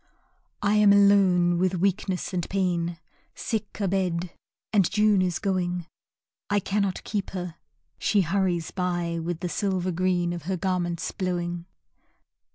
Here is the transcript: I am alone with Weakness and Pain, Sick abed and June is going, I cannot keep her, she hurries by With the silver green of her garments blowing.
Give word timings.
I 0.63 0.77
am 0.77 0.91
alone 0.91 1.59
with 1.59 1.75
Weakness 1.75 2.33
and 2.33 2.49
Pain, 2.49 2.97
Sick 3.35 3.79
abed 3.79 4.31
and 4.73 4.89
June 4.89 5.21
is 5.21 5.37
going, 5.37 5.85
I 6.49 6.59
cannot 6.59 7.03
keep 7.03 7.29
her, 7.37 7.57
she 7.99 8.21
hurries 8.21 8.71
by 8.71 9.19
With 9.21 9.41
the 9.41 9.47
silver 9.49 9.91
green 9.91 10.33
of 10.33 10.45
her 10.49 10.57
garments 10.57 11.11
blowing. 11.11 11.67